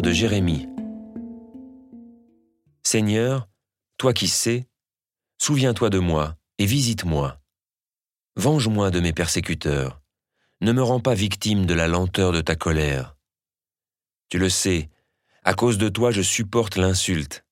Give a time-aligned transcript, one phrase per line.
[0.00, 0.68] De Jérémie.
[2.82, 3.48] Seigneur,
[3.98, 4.66] toi qui sais,
[5.38, 7.38] souviens-toi de moi et visite-moi.
[8.36, 10.00] Venge-moi de mes persécuteurs.
[10.62, 13.16] Ne me rends pas victime de la lenteur de ta colère.
[14.30, 14.88] Tu le sais,
[15.44, 17.44] à cause de toi je supporte l'insulte.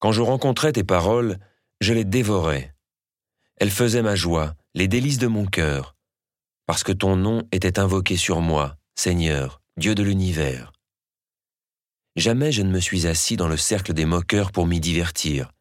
[0.00, 1.38] Quand je rencontrais tes paroles,
[1.80, 2.74] je les dévorais.
[3.56, 5.96] Elles faisaient ma joie, les délices de mon cœur,
[6.66, 10.72] parce que ton nom était invoqué sur moi, Seigneur, Dieu de l'univers.
[12.16, 15.52] Jamais je ne me suis assis dans le cercle des moqueurs pour m'y divertir.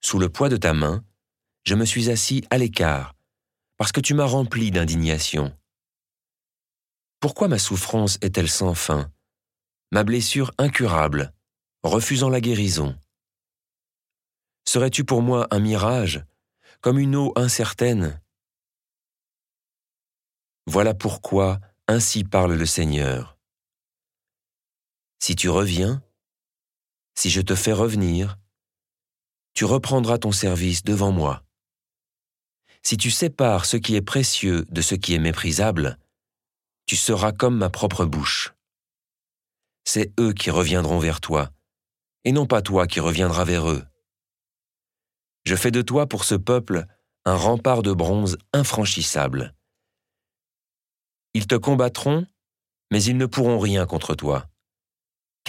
[0.00, 1.04] Sous le poids de ta main,
[1.64, 3.16] je me suis assis à l'écart,
[3.76, 5.52] parce que tu m'as rempli d'indignation.
[7.18, 9.10] Pourquoi ma souffrance est-elle sans fin,
[9.90, 11.34] ma blessure incurable,
[11.82, 12.96] refusant la guérison
[14.64, 16.24] Serais-tu pour moi un mirage,
[16.82, 18.22] comme une eau incertaine?
[20.66, 21.58] Voilà pourquoi
[21.90, 23.38] ainsi parle le Seigneur.
[25.20, 26.02] Si tu reviens,
[27.14, 28.38] si je te fais revenir,
[29.54, 31.42] tu reprendras ton service devant moi.
[32.82, 35.98] Si tu sépares ce qui est précieux de ce qui est méprisable,
[36.84, 38.54] tu seras comme ma propre bouche.
[39.84, 41.50] C'est eux qui reviendront vers toi,
[42.24, 43.84] et non pas toi qui reviendras vers eux.
[45.44, 46.84] Je fais de toi pour ce peuple
[47.24, 49.54] un rempart de bronze infranchissable.
[51.38, 52.26] Ils te combattront,
[52.90, 54.50] mais ils ne pourront rien contre toi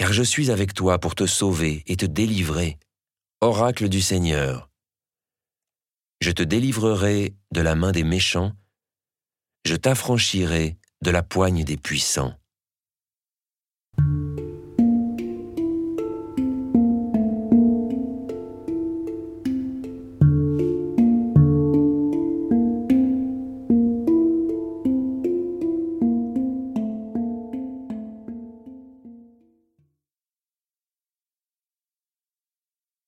[0.00, 2.78] car je suis avec toi pour te sauver et te délivrer,
[3.42, 4.70] oracle du Seigneur.
[6.22, 8.54] Je te délivrerai de la main des méchants,
[9.66, 12.34] je t'affranchirai de la poigne des puissants.